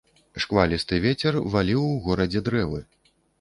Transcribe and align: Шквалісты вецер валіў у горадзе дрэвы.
Шквалісты 0.45 0.97
вецер 1.03 1.37
валіў 1.57 1.85
у 1.91 1.93
горадзе 2.09 2.43
дрэвы. 2.49 2.81